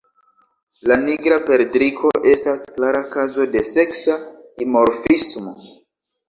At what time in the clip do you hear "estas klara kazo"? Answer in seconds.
2.31-3.45